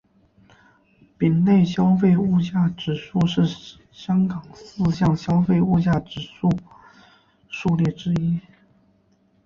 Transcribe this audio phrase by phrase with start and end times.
[1.15, 3.43] 丙类消费物价指数是
[3.91, 6.49] 香港四项消费物价指数
[7.47, 8.39] 数列之一。